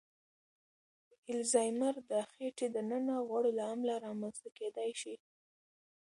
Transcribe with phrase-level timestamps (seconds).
[1.35, 5.15] الزایمر د خېټې دننه غوړو له امله رامنځ ته کېدای شي.